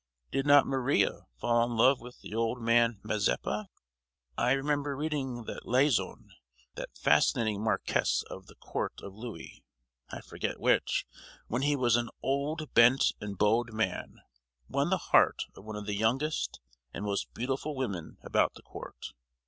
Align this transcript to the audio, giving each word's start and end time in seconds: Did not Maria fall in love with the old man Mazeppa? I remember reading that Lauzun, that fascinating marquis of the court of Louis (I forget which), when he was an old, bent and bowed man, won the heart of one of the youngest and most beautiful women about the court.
Did 0.31 0.47
not 0.47 0.65
Maria 0.65 1.27
fall 1.39 1.63
in 1.69 1.77
love 1.77 2.01
with 2.01 2.21
the 2.21 2.33
old 2.33 2.59
man 2.59 2.99
Mazeppa? 3.03 3.67
I 4.35 4.53
remember 4.53 4.97
reading 4.97 5.43
that 5.43 5.67
Lauzun, 5.67 6.31
that 6.73 6.97
fascinating 6.97 7.63
marquis 7.63 8.23
of 8.27 8.47
the 8.47 8.55
court 8.55 8.93
of 9.03 9.13
Louis 9.13 9.63
(I 10.09 10.21
forget 10.21 10.59
which), 10.59 11.05
when 11.45 11.61
he 11.61 11.75
was 11.75 11.97
an 11.97 12.09
old, 12.23 12.73
bent 12.73 13.13
and 13.21 13.37
bowed 13.37 13.73
man, 13.73 14.15
won 14.67 14.89
the 14.89 14.97
heart 14.97 15.43
of 15.55 15.65
one 15.65 15.75
of 15.75 15.85
the 15.85 15.93
youngest 15.95 16.59
and 16.91 17.05
most 17.05 17.31
beautiful 17.35 17.75
women 17.75 18.17
about 18.23 18.55
the 18.55 18.63
court. 18.63 19.13